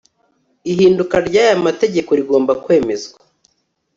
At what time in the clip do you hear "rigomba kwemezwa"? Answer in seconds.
2.19-3.17